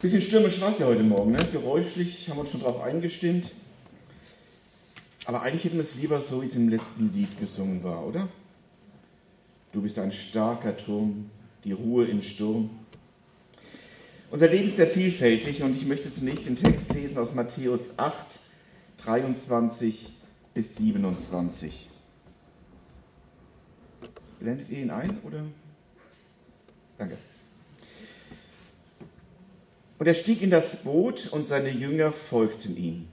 [0.00, 1.44] Bisschen stürmisch war es ja heute Morgen, ne?
[1.50, 3.50] geräuschlich, haben wir uns schon drauf eingestimmt.
[5.24, 8.28] Aber eigentlich hätten wir es lieber so, wie es im letzten Lied gesungen war, oder?
[9.72, 11.30] Du bist ein starker Turm,
[11.64, 12.70] die Ruhe im Sturm.
[14.30, 18.38] Unser Leben ist sehr vielfältig und ich möchte zunächst den Text lesen aus Matthäus 8,
[18.98, 20.12] 23
[20.54, 21.90] bis 27.
[24.38, 25.42] Blendet ihr ihn ein oder?
[26.98, 27.18] Danke.
[29.98, 33.08] Und er stieg in das Boot und seine Jünger folgten ihm.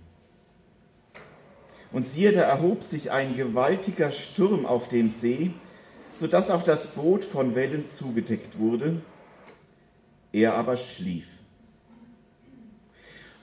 [1.91, 5.51] Und siehe, da erhob sich ein gewaltiger Sturm auf dem See,
[6.19, 9.01] so dass auch das Boot von Wellen zugedeckt wurde.
[10.31, 11.25] Er aber schlief.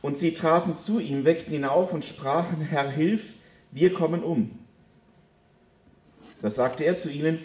[0.02, 3.34] Und sie traten zu ihm, weckten ihn auf und sprachen, Herr, hilf,
[3.70, 4.59] wir kommen um.
[6.43, 7.38] Da sagte er zu ihnen,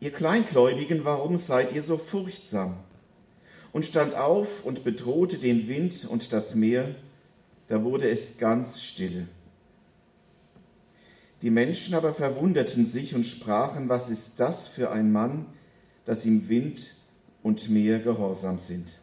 [0.00, 2.76] ihr Kleingläubigen, warum seid ihr so furchtsam?
[3.72, 6.94] Und stand auf und bedrohte den Wind und das Meer,
[7.68, 9.28] da wurde es ganz stille.
[11.42, 15.46] Die Menschen aber verwunderten sich und sprachen, was ist das für ein Mann,
[16.04, 16.94] dass ihm Wind
[17.42, 18.98] und Meer gehorsam sind.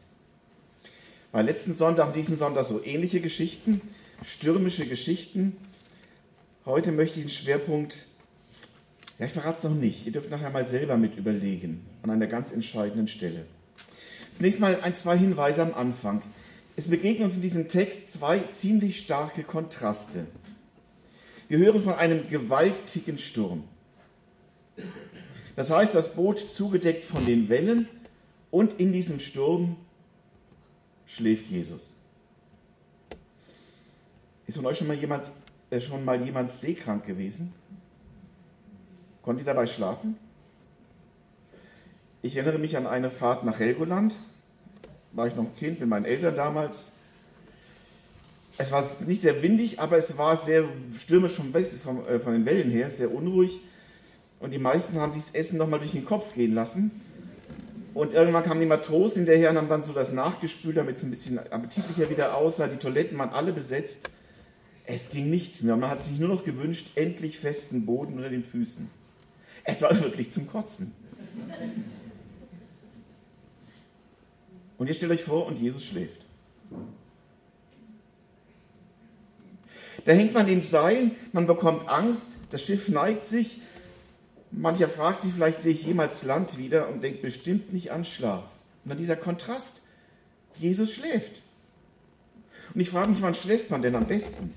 [1.32, 3.82] War letzten Sonntag, diesen Sonntag so ähnliche Geschichten,
[4.24, 5.56] stürmische Geschichten.
[6.66, 8.08] Heute möchte ich den Schwerpunkt,
[9.20, 12.28] ja, ich verrate es noch nicht, ihr dürft nachher mal selber mit überlegen, an einer
[12.28, 13.46] ganz entscheidenden Stelle.
[14.36, 16.22] Zunächst mal ein, zwei Hinweise am Anfang.
[16.76, 20.28] Es begegnen uns in diesem Text zwei ziemlich starke Kontraste.
[21.48, 23.64] Wir hören von einem gewaltigen Sturm.
[25.56, 27.88] Das heißt, das Boot zugedeckt von den Wellen
[28.52, 29.78] und in diesem Sturm
[31.06, 31.94] schläft Jesus.
[34.48, 35.32] Ist von euch schon mal jemand,
[35.70, 37.54] äh, schon mal jemand seekrank gewesen?
[39.22, 40.18] Konnte ihr dabei schlafen?
[42.26, 44.16] Ich erinnere mich an eine Fahrt nach Helgoland.
[45.12, 46.86] War ich noch ein Kind mit meinen Eltern damals.
[48.58, 50.64] Es war nicht sehr windig, aber es war sehr
[50.98, 53.60] stürmisch vom, vom, äh, von den Wellen her, sehr unruhig.
[54.40, 57.00] Und die meisten haben sich das Essen nochmal durch den Kopf gehen lassen.
[57.94, 61.12] Und irgendwann kamen die Matrosen hinterher und haben dann so das nachgespült, damit es ein
[61.12, 62.66] bisschen appetitlicher wieder aussah.
[62.66, 64.10] Die Toiletten waren alle besetzt.
[64.88, 65.78] Es ging nichts mehr.
[65.78, 68.90] Man hat sich nur noch gewünscht, endlich festen Boden unter den Füßen.
[69.64, 70.92] Es war wirklich zum Kotzen.
[74.78, 76.26] Und ihr stellt euch vor, und Jesus schläft.
[80.06, 83.60] Da hängt man in Seilen, man bekommt Angst, das Schiff neigt sich.
[84.52, 88.46] Mancher fragt sich, vielleicht sehe ich jemals Land wieder und denkt bestimmt nicht an Schlaf.
[88.84, 89.82] Und dann dieser Kontrast,
[90.58, 91.42] Jesus schläft.
[92.74, 94.54] Und ich frage mich, wann schläft man denn am besten?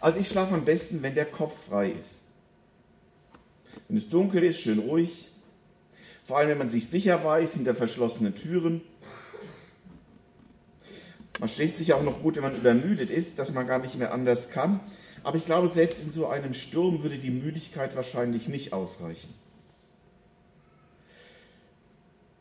[0.00, 2.20] Also ich schlafe am besten, wenn der Kopf frei ist.
[3.88, 5.28] Wenn es dunkel ist, schön ruhig,
[6.26, 8.80] vor allem, wenn man sich sicher weiß, hinter verschlossenen Türen.
[11.38, 14.12] Man schläft sich auch noch gut, wenn man übermüdet ist, dass man gar nicht mehr
[14.12, 14.80] anders kann.
[15.22, 19.32] Aber ich glaube, selbst in so einem Sturm würde die Müdigkeit wahrscheinlich nicht ausreichen.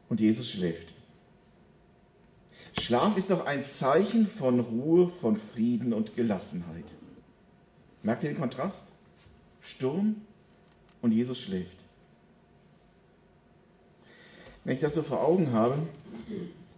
[0.09, 0.93] Und Jesus schläft.
[2.79, 6.85] Schlaf ist doch ein Zeichen von Ruhe, von Frieden und Gelassenheit.
[8.01, 8.83] Merkt ihr den Kontrast?
[9.61, 10.21] Sturm
[11.01, 11.84] und Jesus schläft.
[14.65, 15.77] Wenn ich das so vor Augen habe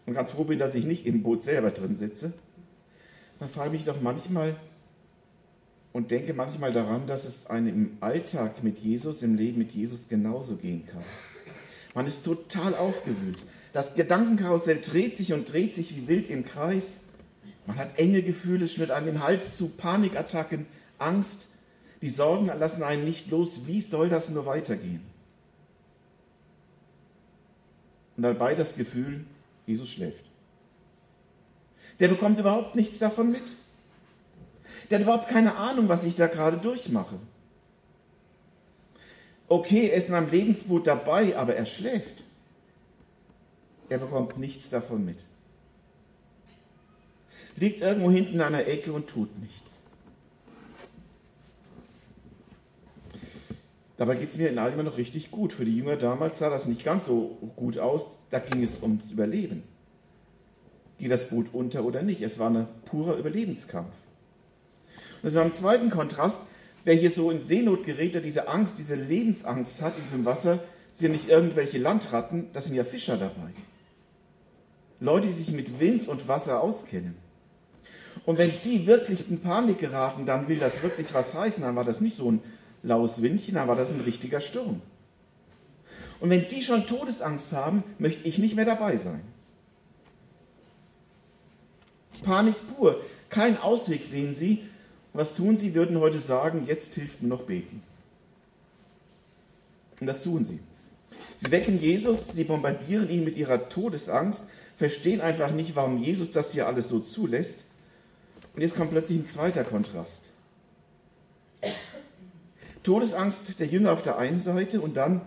[0.06, 2.34] und ganz froh bin, dass ich nicht im Boot selber drin sitze,
[3.40, 4.58] dann frage ich mich doch manchmal
[5.94, 10.10] und denke manchmal daran, dass es einem im Alltag mit Jesus, im Leben mit Jesus
[10.10, 11.04] genauso gehen kann.
[11.96, 13.40] Man ist total aufgewühlt.
[13.74, 17.02] Das Gedankenkarussell dreht sich und dreht sich wie wild im Kreis.
[17.66, 20.66] Man hat enge Gefühle, es schnürt einem den Hals zu, Panikattacken,
[21.00, 21.48] Angst.
[22.02, 23.62] Die Sorgen lassen einen nicht los.
[23.66, 25.02] Wie soll das nur weitergehen?
[28.18, 29.26] Und dabei das Gefühl,
[29.66, 30.26] Jesus schläft.
[32.00, 33.44] Der bekommt überhaupt nichts davon mit.
[34.90, 37.16] Der hat überhaupt keine Ahnung, was ich da gerade durchmache.
[39.48, 42.24] Okay, er ist in einem Lebensboot dabei, aber er schläft.
[43.90, 45.18] Er bekommt nichts davon mit.
[47.56, 49.67] Liegt irgendwo hinten in einer Ecke und tut nichts.
[53.98, 55.54] Dabei geht es mir in immer noch richtig gut.
[55.54, 58.20] Für die Jünger damals sah das nicht ganz so gut aus.
[58.30, 59.64] Da ging es ums Überleben.
[61.00, 62.22] Geht das Boot unter oder nicht?
[62.22, 63.94] Es war ein purer Überlebenskampf.
[65.24, 66.42] Und beim zweiten Kontrast,
[66.84, 70.60] wer hier so in Seenot gerät, der diese Angst, diese Lebensangst hat in diesem Wasser,
[70.94, 73.52] sind ja nicht irgendwelche Landratten, das sind ja Fischer dabei.
[75.00, 77.16] Leute, die sich mit Wind und Wasser auskennen.
[78.26, 81.64] Und wenn die wirklich in Panik geraten, dann will das wirklich was heißen.
[81.64, 82.42] Dann war das nicht so ein
[82.84, 84.82] laues Windchen, war das ein richtiger Sturm.
[86.20, 89.22] Und wenn die schon Todesangst haben, möchte ich nicht mehr dabei sein.
[92.24, 93.02] Panik pur.
[93.30, 94.64] Kein Ausweg sehen sie.
[95.14, 95.76] Was tun sie?
[95.76, 97.84] Würden heute sagen, jetzt hilft nur noch beten.
[100.00, 100.60] Und das tun sie.
[101.38, 104.44] Sie wecken Jesus, sie bombardieren ihn mit ihrer Todesangst,
[104.76, 107.66] verstehen einfach nicht, warum Jesus das hier alles so zulässt.
[108.56, 110.24] Und jetzt kommt plötzlich ein zweiter Kontrast.
[112.88, 115.20] Todesangst der Jünger auf der einen Seite und dann,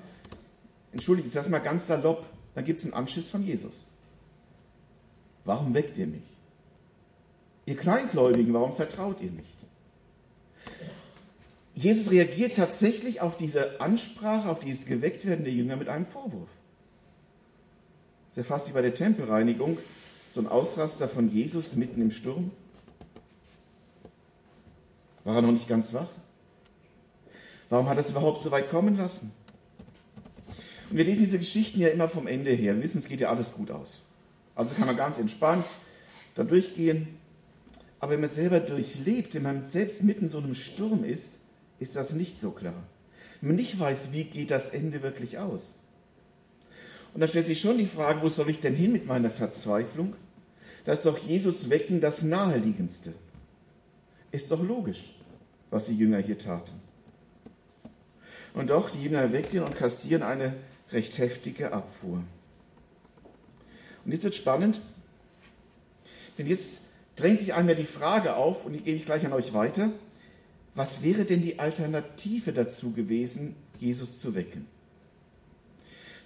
[0.93, 3.75] entschuldigt, ist das mal ganz salopp, dann gibt es einen Anschiss von Jesus.
[5.45, 6.23] Warum weckt ihr mich?
[7.67, 9.59] Ihr Kleingläubigen, warum vertraut ihr nicht?
[11.75, 16.49] Jesus reagiert tatsächlich auf diese Ansprache, auf dieses Gewecktwerden der Jünger mit einem Vorwurf.
[18.37, 19.77] Das fast wie bei der Tempelreinigung,
[20.33, 22.53] so ein Ausraster von Jesus mitten im Sturm.
[25.25, 26.09] War er noch nicht ganz wach?
[27.71, 29.33] Warum hat er es überhaupt so weit kommen lassen?
[30.91, 32.75] Und wir lesen diese Geschichten ja immer vom Ende her.
[32.75, 34.03] Wir wissen, es geht ja alles gut aus.
[34.57, 35.65] Also kann man ganz entspannt
[36.35, 37.07] da durchgehen.
[38.01, 41.39] Aber wenn man selber durchlebt, wenn man selbst mitten in so einem Sturm ist,
[41.79, 42.83] ist das nicht so klar.
[43.41, 45.73] Wenn man nicht weiß, wie geht das Ende wirklich aus.
[47.15, 50.15] Und da stellt sich schon die Frage, wo soll ich denn hin mit meiner Verzweiflung?
[50.85, 53.13] Da ist doch Jesus wecken das Naheliegendste.
[54.33, 55.15] Ist doch logisch,
[55.71, 56.90] was die Jünger hier taten.
[58.55, 60.55] Und doch, die Jünger wecken und kassieren eine
[60.93, 62.23] recht heftige Abfuhr.
[64.05, 64.81] Und jetzt wird spannend,
[66.39, 66.81] denn jetzt
[67.17, 69.91] drängt sich einmal die Frage auf, und die gebe ich gleich an euch weiter,
[70.75, 74.67] was wäre denn die Alternative dazu gewesen, Jesus zu wecken?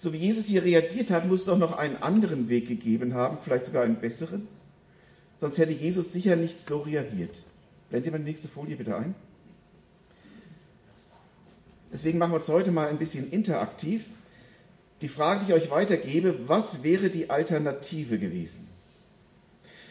[0.01, 3.39] So wie Jesus hier reagiert hat, muss es doch noch einen anderen Weg gegeben haben,
[3.41, 4.47] vielleicht sogar einen besseren.
[5.39, 7.43] Sonst hätte Jesus sicher nicht so reagiert.
[7.89, 9.15] Blendet ihr mal die nächste Folie bitte ein.
[11.95, 14.07] Deswegen machen wir es heute mal ein bisschen interaktiv.
[15.01, 18.67] Die Frage, die ich euch weitergebe, was wäre die Alternative gewesen?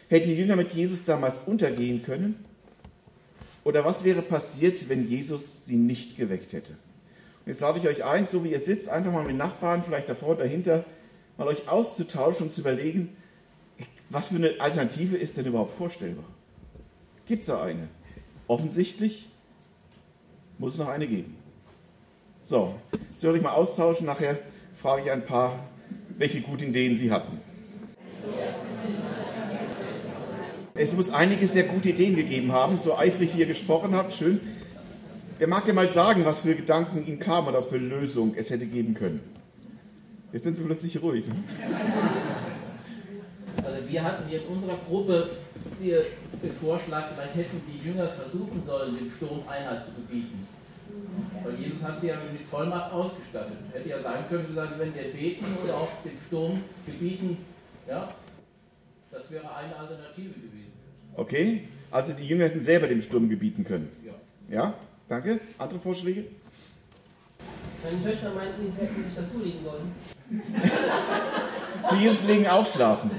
[0.08, 2.44] Hätten die Jünger mit Jesus damals untergehen können?
[3.64, 6.72] Oder was wäre passiert, wenn Jesus sie nicht geweckt hätte?
[6.72, 10.10] Und jetzt lade ich euch ein, so wie ihr sitzt, einfach mal mit Nachbarn, vielleicht
[10.10, 10.84] davor und dahinter,
[11.38, 13.16] mal euch auszutauschen und zu überlegen,
[14.10, 16.26] was für eine Alternative ist denn überhaupt vorstellbar?
[17.24, 17.88] Gibt es da eine?
[18.46, 19.30] Offensichtlich
[20.58, 21.43] muss es noch eine geben.
[22.46, 24.38] So, jetzt soll ich mal austauschen, nachher
[24.76, 25.60] frage ich ein paar,
[26.18, 27.40] welche guten Ideen Sie hatten.
[30.74, 34.40] Es muss einige sehr gute Ideen gegeben haben, so eifrig wie ihr gesprochen habt, schön.
[35.38, 38.50] Wer mag denn mal sagen, was für Gedanken Ihnen kamen oder was für Lösung es
[38.50, 39.20] hätte geben können?
[40.32, 41.26] Jetzt sind Sie plötzlich ruhig.
[41.26, 41.36] Ne?
[43.64, 45.30] Also wir hatten hier in unserer Gruppe
[45.80, 50.46] den Vorschlag, vielleicht hätten die Jünger versuchen sollen, dem Sturm Einhalt zu gebieten.
[51.44, 53.58] Weil Jesus hat sie ja mit Vollmacht ausgestattet.
[53.72, 57.38] Hätte ja sagen können, gesagt, wenn wir beten oder auch dem Sturm gebieten,
[57.86, 58.08] ja,
[59.10, 60.72] das wäre eine Alternative gewesen.
[61.16, 63.90] Okay, also die Jünger hätten selber dem Sturm gebieten können.
[64.04, 64.14] Ja.
[64.48, 64.74] Ja,
[65.08, 65.40] danke.
[65.58, 66.24] Andere Vorschläge?
[67.82, 69.92] Meine Töchter meinten, sie hätten sich dazu legen sollen.
[71.88, 73.10] Zu Jesus legen auch schlafen.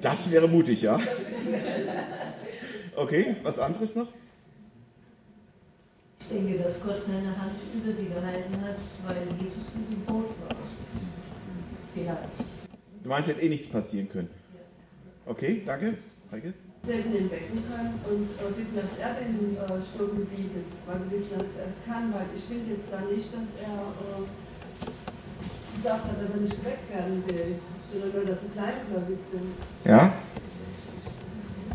[0.00, 1.00] Das wäre mutig, ja?
[2.98, 4.08] Okay, was anderes noch?
[6.18, 10.26] Ich denke, dass Gott seine Hand über sie gehalten hat, weil Jesus mit dem Boot
[10.42, 10.56] war.
[11.94, 12.18] Vielleicht.
[13.04, 14.28] Du meinst, hätte eh nichts passieren können.
[15.26, 15.98] Okay, danke.
[16.32, 16.54] Heike?
[16.82, 21.38] selten entdecken kann und äh, bitten, dass er den äh, Sturm gebietet, weil sie wissen,
[21.38, 26.16] dass er es kann, weil ich will jetzt da nicht, dass er äh, gesagt hat,
[26.22, 27.58] dass er nicht geweckt werden will,
[27.92, 29.52] sondern nur, dass sie kleingläubig sind.
[29.84, 30.17] Ja?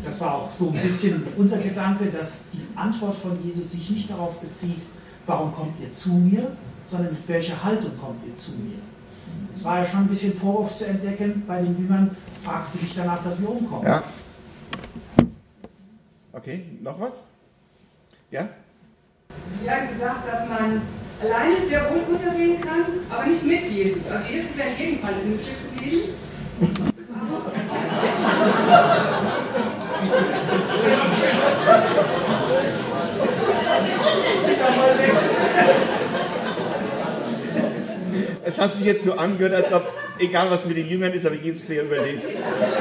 [0.04, 4.10] Das war auch so ein bisschen unser Gedanke, dass die Antwort von Jesus sich nicht
[4.10, 4.82] darauf bezieht,
[5.26, 6.52] warum kommt ihr zu mir,
[6.86, 8.78] sondern mit welcher Haltung kommt ihr zu mir.
[9.54, 12.94] Es war ja schon ein bisschen Vorwurf zu entdecken bei den Jüngern, fragst du dich
[12.94, 13.86] danach, dass wir umkommen.
[13.86, 14.02] Ja?
[16.32, 17.26] Okay, noch was?
[18.30, 18.48] Ja?
[19.62, 20.82] Sie haben gesagt, dass man
[21.22, 24.06] alleine sehr wohl untergehen kann, aber nicht mit Jesus.
[24.10, 26.93] Also Jesus wäre in jedem Fall in dem Schiff geblieben.
[38.44, 41.36] Es hat sich jetzt so angehört, als ob, egal was mit den Jüngern ist, aber
[41.36, 42.34] Jesus wäre überlebt.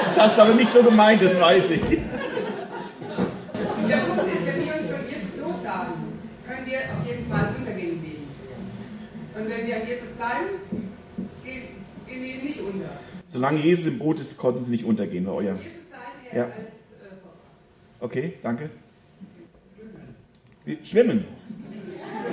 [0.05, 1.81] Das hast du aber nicht so gemeint, das weiß ich.
[1.81, 1.97] Der
[3.97, 5.93] Punkt ist, wenn wir uns von Jesus lossagen,
[6.47, 8.27] können wir auf jeden Fall untergehen gehen.
[9.35, 10.49] Und wenn wir an Jesus bleiben,
[11.43, 11.63] gehen,
[12.23, 12.89] wir nicht unter.
[13.25, 15.55] Solange Jesus im Boot ist, konnten sie nicht untergehen, war euer.
[15.55, 16.43] Jesus Seite Ja.
[16.43, 16.82] als.
[18.03, 18.69] Okay, danke.
[20.83, 21.23] Schwimmen.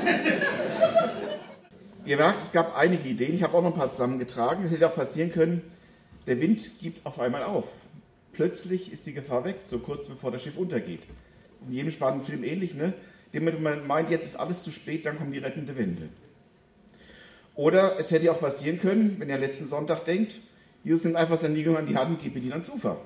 [2.05, 3.37] Ihr merkt, es gab einige Ideen.
[3.37, 4.65] Ich habe auch noch ein paar zusammengetragen.
[4.65, 5.63] Es hätte auch passieren können,
[6.27, 7.69] Der Wind gibt auf einmal auf.
[8.33, 11.03] Plötzlich ist die Gefahr weg, so kurz bevor das Schiff untergeht.
[11.65, 12.93] In jedem spannenden Film ähnlich, ne?
[13.33, 16.09] Dem man meint, jetzt ist alles zu spät, dann kommt die rettende Wende.
[17.55, 20.41] Oder es hätte auch passieren können, wenn ihr letzten Sonntag denkt,
[20.83, 22.97] Jesus nimmt einfach seine Jünger an die Hand und gibt ihnen ans Ufer.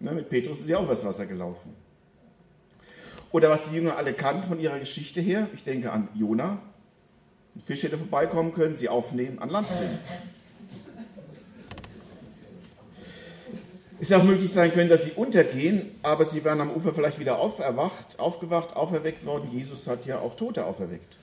[0.00, 1.74] Ne, mit Petrus ist ja auch übers Wasser gelaufen.
[3.32, 6.62] Oder was die Jünger alle kannten von ihrer Geschichte her, ich denke an Jona.
[7.54, 9.98] Ein Fisch hätte vorbeikommen können, sie aufnehmen, an Land bringen.
[14.00, 17.18] Es hätte auch möglich sein können, dass sie untergehen, aber sie wären am Ufer vielleicht
[17.18, 19.50] wieder auferwacht, aufgewacht, auferweckt worden.
[19.52, 21.16] Jesus hat ja auch Tote auferweckt.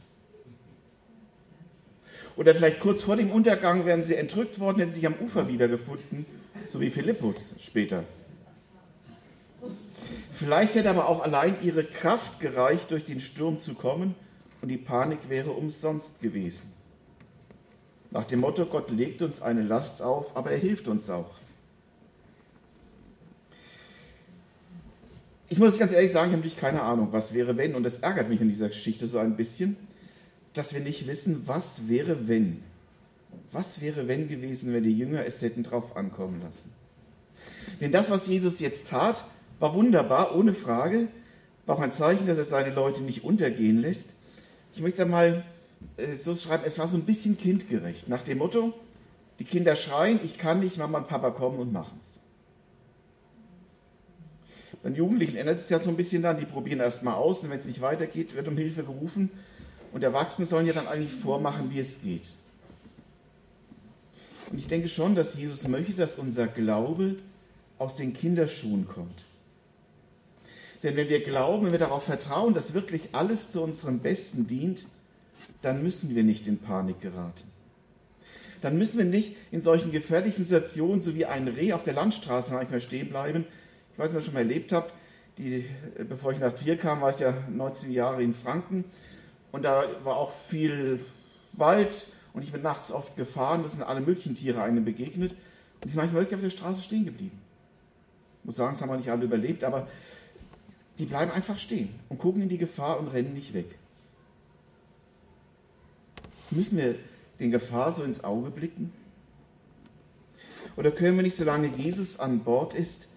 [2.36, 6.26] Oder vielleicht kurz vor dem Untergang wären sie entrückt worden, hätten sich am Ufer wiedergefunden,
[6.70, 8.04] so wie Philippus später.
[10.36, 14.16] Vielleicht hätte aber auch allein ihre Kraft gereicht, durch den Sturm zu kommen
[14.62, 16.74] und die Panik wäre umsonst gewesen.
[18.12, 21.32] Nach dem Motto, Gott legt uns eine Last auf, aber er hilft uns auch.
[25.48, 27.74] Ich muss ganz ehrlich sagen, ich habe natürlich keine Ahnung, was wäre, wenn.
[27.74, 29.78] Und das ärgert mich in dieser Geschichte so ein bisschen,
[30.54, 32.62] dass wir nicht wissen, was wäre, wenn.
[33.54, 36.74] Was wäre, wenn gewesen, wenn die Jünger es hätten drauf ankommen lassen.
[37.80, 39.24] Denn das, was Jesus jetzt tat,
[39.60, 41.08] war wunderbar, ohne Frage.
[41.66, 44.08] War auch ein Zeichen, dass er seine Leute nicht untergehen lässt.
[44.74, 45.44] Ich möchte einmal
[45.98, 48.08] äh, so schreiben, es war so ein bisschen kindgerecht.
[48.08, 48.74] Nach dem Motto,
[49.40, 52.20] die Kinder schreien, ich kann nicht, Mama und Papa kommen und machen es.
[54.84, 57.50] Dann Jugendlichen ändert es ja so ein bisschen dann, die probieren erst mal aus und
[57.50, 59.32] wenn es nicht weitergeht, wird um Hilfe gerufen.
[59.92, 62.26] Und Erwachsene sollen ja dann eigentlich vormachen, wie es geht.
[64.52, 67.16] Und ich denke schon, dass Jesus möchte, dass unser Glaube
[67.80, 69.24] aus den Kinderschuhen kommt.
[70.86, 74.86] Denn wenn wir glauben, wenn wir darauf vertrauen, dass wirklich alles zu unserem Besten dient,
[75.64, 77.50] dann müssen wir nicht in Panik geraten.
[78.62, 82.54] Dann müssen wir nicht in solchen gefährlichen Situationen, so wie ein Reh auf der Landstraße
[82.54, 83.46] manchmal stehen bleiben,
[83.94, 84.94] ich weiß nicht, ob ihr schon mal erlebt habt,
[85.38, 85.66] die,
[86.10, 88.84] bevor ich nach Trier kam, war ich ja 19 Jahre in Franken.
[89.54, 91.00] Und da war auch viel
[91.54, 92.08] Wald.
[92.34, 95.32] Und ich bin nachts oft gefahren, da sind alle möglichen Tiere einem begegnet.
[95.32, 97.40] Und die sind manchmal wirklich auf der Straße stehen geblieben.
[98.42, 99.88] Ich muss sagen, es haben wir nicht alle überlebt, aber
[100.98, 103.68] die bleiben einfach stehen und gucken in die Gefahr und rennen nicht weg.
[106.52, 106.96] Müssen wir
[107.40, 108.94] den Gefahr so ins Auge blicken?
[110.78, 113.08] Oder können wir nicht, solange Jesus an Bord ist,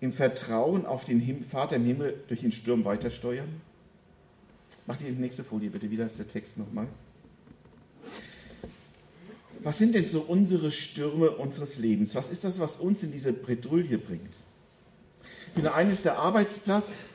[0.00, 3.60] im Vertrauen auf den Vater im Himmel durch den Sturm weiter steuern?
[4.86, 6.88] Mach die nächste Folie bitte wieder, ist der Text nochmal.
[9.60, 12.16] Was sind denn so unsere Stürme unseres Lebens?
[12.16, 14.34] Was ist das, was uns in diese Bredouille bringt?
[15.56, 17.10] Den einen ist der Arbeitsplatz,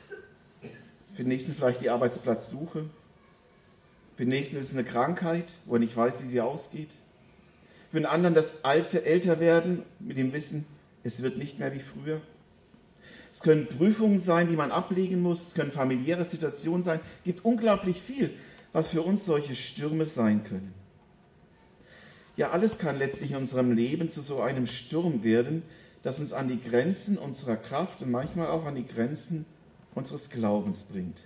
[1.18, 2.84] für den nächsten vielleicht die Arbeitsplatzsuche,
[4.16, 6.90] für den nächsten ist es eine Krankheit, wo er nicht weiß, wie sie ausgeht.
[7.90, 10.64] Für den anderen das alte Älterwerden mit dem Wissen,
[11.02, 12.20] es wird nicht mehr wie früher.
[13.32, 15.48] Es können Prüfungen sein, die man ablegen muss.
[15.48, 17.00] Es können familiäre Situationen sein.
[17.18, 18.30] Es gibt unglaublich viel,
[18.72, 20.72] was für uns solche Stürme sein können.
[22.36, 25.64] Ja, alles kann letztlich in unserem Leben zu so einem Sturm werden,
[26.04, 29.46] das uns an die Grenzen unserer Kraft und manchmal auch an die Grenzen
[29.98, 31.20] unseres Glaubens bringt.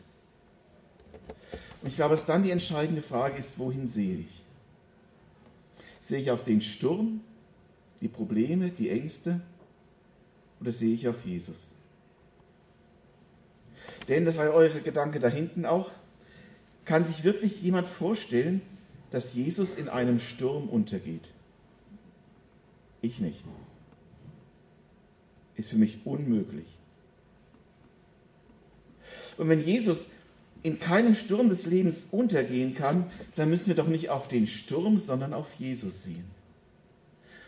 [1.82, 4.42] Und ich glaube, dass dann die entscheidende Frage ist, wohin sehe ich?
[6.00, 7.20] Sehe ich auf den Sturm,
[8.00, 9.40] die Probleme, die Ängste
[10.60, 11.68] oder sehe ich auf Jesus?
[14.08, 15.90] Denn, das war ja eure Gedanke da hinten auch,
[16.84, 18.62] kann sich wirklich jemand vorstellen,
[19.10, 21.28] dass Jesus in einem Sturm untergeht?
[23.00, 23.44] Ich nicht.
[25.56, 26.66] Ist für mich unmöglich.
[29.36, 30.08] Und wenn Jesus
[30.62, 34.98] in keinem Sturm des Lebens untergehen kann, dann müssen wir doch nicht auf den Sturm,
[34.98, 36.24] sondern auf Jesus sehen.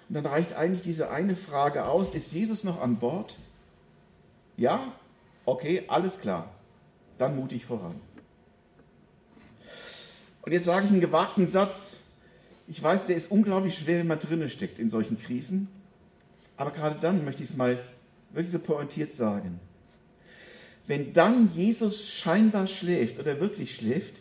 [0.09, 3.39] Und dann reicht eigentlich diese eine Frage aus, ist Jesus noch an Bord?
[4.57, 4.93] Ja
[5.45, 6.51] Okay, alles klar.
[7.19, 8.01] Dann mutig voran.
[10.43, 11.97] Und jetzt sage ich einen gewagten Satz.
[12.67, 15.69] Ich weiß, der ist unglaublich schwer, wenn man drinne steckt in solchen Krisen.
[16.57, 17.79] Aber gerade dann möchte ich es mal
[18.31, 19.61] wirklich so pointiert sagen.
[20.87, 24.15] Wenn dann Jesus scheinbar schläft oder wirklich schläft,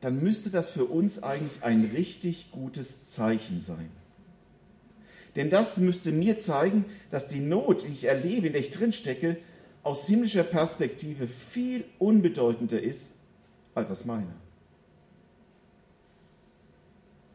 [0.00, 3.90] dann müsste das für uns eigentlich ein richtig gutes Zeichen sein.
[5.34, 8.92] Denn das müsste mir zeigen, dass die Not, die ich erlebe, in der ich drin
[8.92, 9.38] stecke,
[9.82, 13.14] aus himmlischer Perspektive viel unbedeutender ist
[13.74, 14.34] als das meine.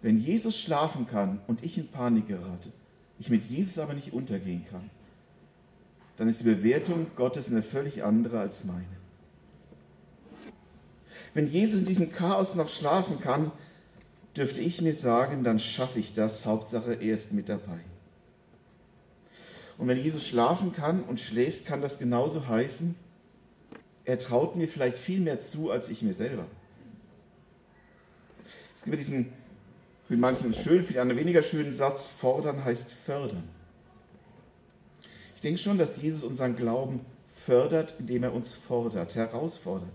[0.02, 2.72] Wenn Jesus schlafen kann und ich in Panik gerate,
[3.20, 4.90] ich mit Jesus aber nicht untergehen kann,
[6.18, 8.86] dann ist die Bewertung Gottes eine völlig andere als meine.
[11.34, 13.52] Wenn Jesus in diesem Chaos noch schlafen kann,
[14.36, 16.46] dürfte ich mir sagen, dann schaffe ich das.
[16.46, 17.80] Hauptsache, er ist mit dabei.
[19.78, 22.96] Und wenn Jesus schlafen kann und schläft, kann das genauso heißen,
[24.06, 26.46] er traut mir vielleicht viel mehr zu als ich mir selber.
[28.76, 29.32] Es gibt diesen
[30.08, 33.44] für manchen schön, für die anderen weniger schönen Satz, fordern heißt fördern.
[35.38, 39.94] Ich denke schon, dass Jesus unseren Glauben fördert, indem er uns fordert, herausfordert.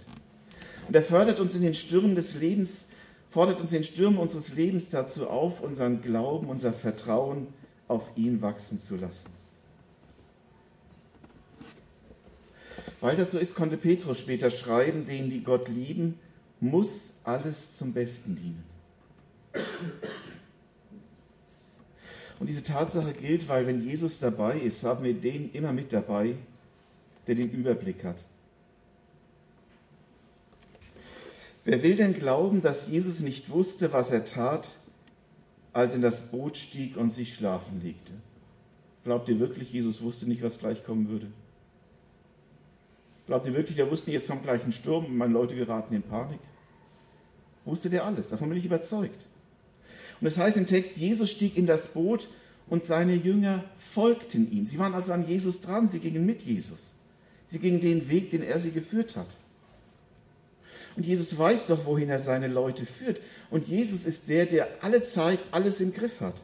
[0.87, 2.87] Und er fördert uns in den Stürmen des Lebens,
[3.29, 7.49] fordert uns in den Stürmen unseres Lebens dazu auf, unseren Glauben, unser Vertrauen
[7.89, 9.31] auf ihn wachsen zu lassen.
[13.01, 16.21] Weil das so ist, konnte Petrus später schreiben, denen, die Gott lieben,
[16.61, 18.63] muss alles zum Besten dienen.
[22.43, 26.35] Und diese Tatsache gilt, weil wenn Jesus dabei ist, haben wir den immer mit dabei,
[27.29, 28.17] der den Überblick hat.
[31.65, 34.77] Wer will denn glauben, dass Jesus nicht wusste, was er tat,
[35.73, 38.13] als er in das Boot stieg und sich schlafen legte?
[39.05, 41.29] Glaubt ihr wirklich, Jesus wusste nicht, was gleich kommen würde?
[43.29, 45.95] Glaubt ihr wirklich, der wusste nicht, jetzt kommt gleich ein Sturm und meine Leute geraten
[45.95, 46.41] in Panik?
[47.65, 48.31] Wusste der alles?
[48.31, 49.27] Davon bin ich überzeugt.
[50.23, 52.29] Und es das heißt im Text, Jesus stieg in das Boot
[52.69, 54.67] und seine Jünger folgten ihm.
[54.67, 56.79] Sie waren also an Jesus dran, sie gingen mit Jesus.
[57.49, 59.27] Sie gingen den Weg, den er sie geführt hat.
[60.95, 63.21] Und Jesus weiß doch, wohin er seine Leute führt.
[63.51, 66.37] Und Jesus ist der, der alle Zeit alles im Griff hat.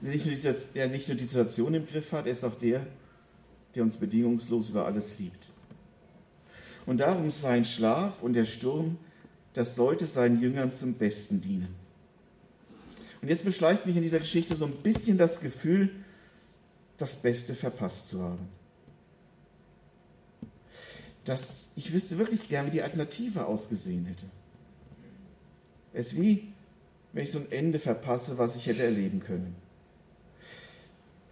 [0.00, 2.86] Nicht, nur die, der nicht nur die Situation im Griff hat, er ist auch der,
[3.74, 5.48] der uns bedingungslos über alles liebt.
[6.86, 8.98] Und darum sein Schlaf und der Sturm,
[9.54, 11.74] das sollte seinen Jüngern zum Besten dienen.
[13.22, 15.90] Und jetzt beschleicht mich in dieser Geschichte so ein bisschen das Gefühl,
[16.96, 18.48] das Beste verpasst zu haben.
[21.24, 24.26] Dass ich wüsste wirklich gern, wie die Alternative ausgesehen hätte.
[25.92, 26.52] Es ist wie,
[27.12, 29.56] wenn ich so ein Ende verpasse, was ich hätte erleben können.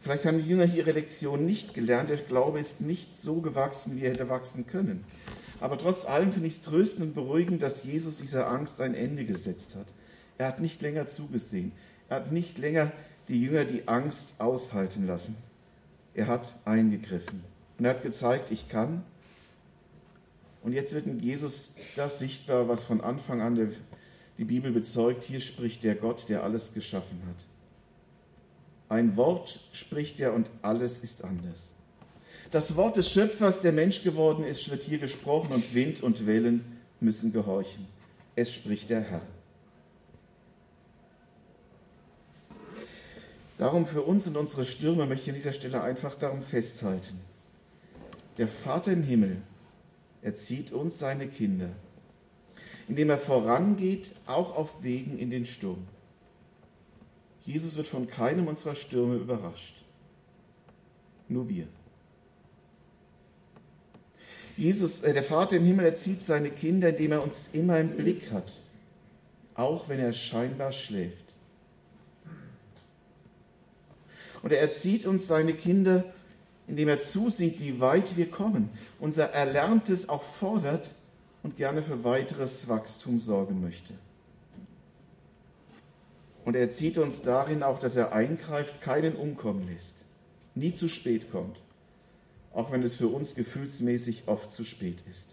[0.00, 2.10] Vielleicht haben die Jünger hier ihre Lektion nicht gelernt.
[2.10, 5.04] Der Glaube ist nicht so gewachsen, wie er hätte wachsen können.
[5.60, 9.24] Aber trotz allem finde ich es tröstend und beruhigend, dass Jesus dieser Angst ein Ende
[9.24, 9.86] gesetzt hat.
[10.38, 11.72] Er hat nicht länger zugesehen.
[12.08, 12.92] Er hat nicht länger
[13.28, 15.36] die Jünger die Angst aushalten lassen.
[16.14, 17.44] Er hat eingegriffen
[17.78, 19.04] und er hat gezeigt, ich kann.
[20.62, 23.74] Und jetzt wird in Jesus das sichtbar, was von Anfang an
[24.38, 25.24] die Bibel bezeugt.
[25.24, 27.44] Hier spricht der Gott, der alles geschaffen hat.
[28.88, 31.70] Ein Wort spricht er und alles ist anders.
[32.50, 36.78] Das Wort des Schöpfers, der Mensch geworden ist, wird hier gesprochen und Wind und Wellen
[36.98, 37.86] müssen gehorchen.
[38.36, 39.22] Es spricht der Herr.
[43.58, 47.20] Darum für uns und unsere Stürme möchte ich an dieser Stelle einfach darum festhalten.
[48.38, 49.42] Der Vater im Himmel
[50.22, 51.70] erzieht uns seine Kinder,
[52.88, 55.86] indem er vorangeht, auch auf Wegen in den Sturm.
[57.44, 59.82] Jesus wird von keinem unserer Stürme überrascht.
[61.28, 61.66] Nur wir.
[64.58, 68.32] Jesus, äh, der Vater im Himmel erzieht seine Kinder, indem er uns immer im Blick
[68.32, 68.60] hat,
[69.54, 71.24] auch wenn er scheinbar schläft.
[74.42, 76.04] Und er erzieht uns seine Kinder,
[76.66, 78.68] indem er zusieht, wie weit wir kommen,
[78.98, 80.90] unser Erlerntes auch fordert
[81.44, 83.94] und gerne für weiteres Wachstum sorgen möchte.
[86.44, 89.94] Und er zieht uns darin auch, dass er eingreift, keinen umkommen lässt,
[90.56, 91.60] nie zu spät kommt,
[92.58, 95.28] auch wenn es für uns gefühlsmäßig oft zu spät ist.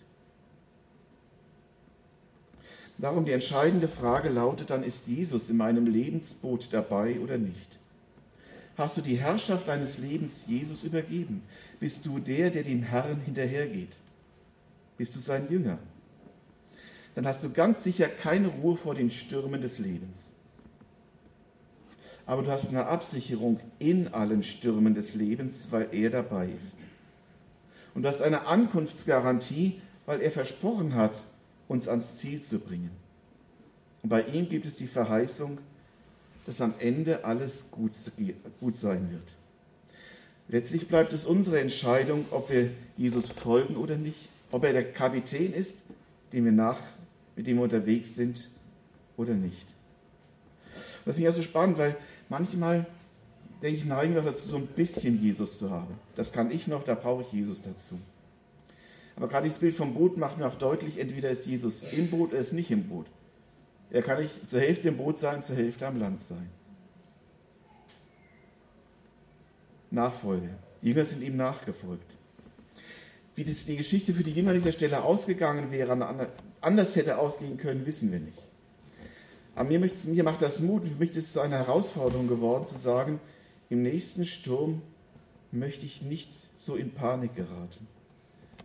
[2.97, 7.79] Darum die entscheidende Frage lautet dann, ist Jesus in meinem Lebensboot dabei oder nicht?
[8.77, 11.41] Hast du die Herrschaft deines Lebens Jesus übergeben?
[11.79, 13.91] Bist du der, der dem Herrn hinterhergeht?
[14.97, 15.79] Bist du sein Jünger?
[17.15, 20.31] Dann hast du ganz sicher keine Ruhe vor den Stürmen des Lebens
[22.25, 26.77] aber du hast eine Absicherung in allen Stürmen des Lebens, weil er dabei ist.
[27.95, 31.23] Und du hast eine Ankunftsgarantie, weil er versprochen hat,
[31.67, 32.91] uns ans Ziel zu bringen.
[34.03, 35.57] Und bei ihm gibt es die Verheißung,
[36.45, 37.91] dass am Ende alles gut,
[38.59, 39.33] gut sein wird.
[40.47, 45.53] Letztlich bleibt es unsere Entscheidung, ob wir Jesus folgen oder nicht, ob er der Kapitän
[45.53, 45.79] ist,
[46.33, 46.79] dem wir nach,
[47.35, 48.51] mit dem wir unterwegs sind
[49.17, 49.65] oder nicht.
[51.03, 51.95] Das finde ich also spannend, weil
[52.29, 52.85] manchmal
[53.61, 55.95] denke ich, neigen wir dazu, so ein bisschen Jesus zu haben.
[56.15, 57.99] Das kann ich noch, da brauche ich Jesus dazu.
[59.15, 62.31] Aber gerade dieses Bild vom Boot macht mir auch deutlich, entweder ist Jesus im Boot
[62.31, 63.07] oder ist nicht im Boot.
[63.89, 66.49] Er kann nicht zur Hälfte im Boot sein, zur Hälfte am Land sein.
[69.91, 70.49] Nachfolge.
[70.81, 72.11] Die Jünger sind ihm nachgefolgt.
[73.35, 76.29] Wie das die Geschichte für die Jünger an dieser Stelle ausgegangen wäre,
[76.61, 78.41] anders hätte ausgehen können, wissen wir nicht.
[79.55, 83.21] Aber mir, macht das Mut, für mich ist es zu einer Herausforderung geworden, zu sagen,
[83.69, 84.81] im nächsten Sturm
[85.51, 87.87] möchte ich nicht so in Panik geraten.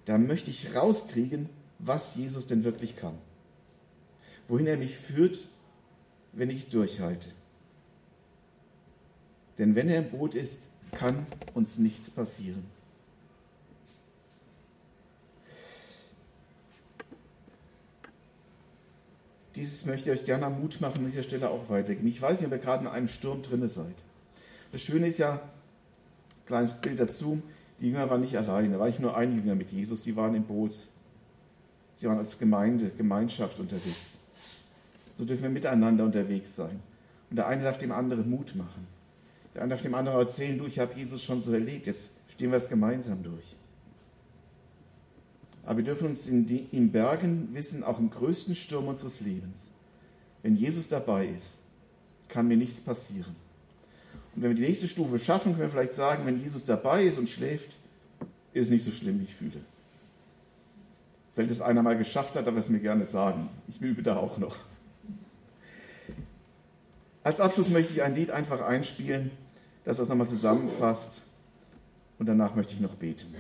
[0.05, 3.17] Da möchte ich rauskriegen, was Jesus denn wirklich kann.
[4.49, 5.39] Wohin er mich führt,
[6.33, 7.31] wenn ich durchhalte.
[9.59, 12.65] Denn wenn er im Boot ist, kann uns nichts passieren.
[19.57, 22.09] Dieses möchte ich euch gerne Mut machen, an dieser Stelle auch weitergeben.
[22.09, 23.95] Ich weiß nicht, ob ihr gerade in einem Sturm drinne seid.
[24.73, 25.41] Das Schöne ist ja,
[26.47, 27.43] kleines Bild dazu,
[27.81, 30.35] die Jünger waren nicht alleine, da war nicht nur ein Jünger mit Jesus, sie waren
[30.35, 30.75] im Boot.
[31.95, 34.19] Sie waren als Gemeinde, Gemeinschaft unterwegs.
[35.15, 36.81] So dürfen wir miteinander unterwegs sein.
[37.29, 38.87] Und der eine darf dem anderen Mut machen.
[39.55, 42.51] Der eine darf dem anderen erzählen, du, ich habe Jesus schon so erlebt, jetzt stehen
[42.51, 43.55] wir es gemeinsam durch.
[45.65, 49.71] Aber wir dürfen uns in, die, in Bergen wissen, auch im größten Sturm unseres Lebens,
[50.43, 51.59] wenn Jesus dabei ist,
[52.29, 53.37] kann mir nichts passieren.
[54.35, 57.19] Und wenn wir die nächste Stufe schaffen, können wir vielleicht sagen, wenn Jesus dabei ist
[57.19, 57.77] und schläft,
[58.53, 59.61] ist es nicht so schlimm, wie ich fühle.
[61.37, 63.49] Wenn es einer mal geschafft hat, darf er es mir gerne sagen.
[63.69, 64.57] Ich übe da auch noch.
[67.23, 69.31] Als Abschluss möchte ich ein Lied einfach einspielen,
[69.85, 71.23] das das nochmal zusammenfasst.
[72.19, 73.35] Und danach möchte ich noch beten.